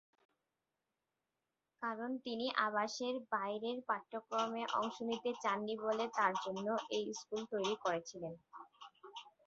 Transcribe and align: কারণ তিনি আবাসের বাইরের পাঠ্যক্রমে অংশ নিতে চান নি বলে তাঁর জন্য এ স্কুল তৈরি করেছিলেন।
কারণ 1.81 2.11
তিনি 2.25 2.45
আবাসের 2.65 3.15
বাইরের 3.31 3.77
পাঠ্যক্রমে 3.89 4.63
অংশ 4.79 4.95
নিতে 5.09 5.31
চান 5.43 5.59
নি 5.65 5.75
বলে 5.83 6.05
তাঁর 6.17 6.33
জন্য 6.45 6.67
এ 6.91 7.09
স্কুল 7.19 7.41
তৈরি 7.53 7.75
করেছিলেন। 7.83 8.33